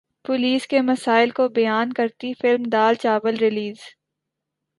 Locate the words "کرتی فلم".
1.93-2.63